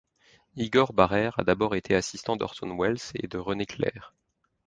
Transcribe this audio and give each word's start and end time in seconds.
Igor 0.55 0.93
Barrère 0.93 1.35
a 1.37 1.43
d’abord 1.43 1.75
été 1.75 1.93
assistant 1.93 2.35
d’Orson 2.35 2.75
Welles 2.75 2.97
et 3.13 3.27
de 3.27 3.37
René 3.37 3.67
Clair. 3.67 4.15